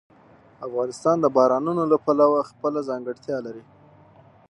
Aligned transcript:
افغانستان 0.67 1.15
د 1.21 1.25
بارانونو 1.37 1.83
له 1.91 1.97
پلوه 2.05 2.39
خپله 2.49 2.79
ځانګړتیا 2.89 3.37
لري. 3.45 3.63